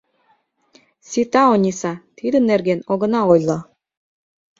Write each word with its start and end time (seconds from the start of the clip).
Сита, 1.09 1.41
Ониса, 1.53 1.93
тидын 2.17 2.43
нерген 2.51 2.79
огына 2.91 3.21
ойло. 3.31 3.59